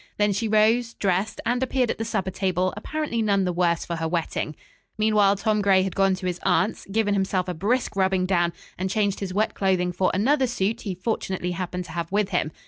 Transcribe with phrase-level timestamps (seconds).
[0.17, 3.97] Then she rose, dressed and appeared at the supper table apparently none the worse for
[3.97, 4.55] her wetting.
[4.97, 8.89] Meanwhile Tom Gray had gone to his aunt's, given himself a brisk rubbing down and
[8.89, 12.51] changed his wet clothing for another suit he fortunately happened to have with him.